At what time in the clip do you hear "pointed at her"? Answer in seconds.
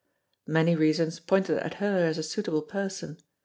1.19-2.05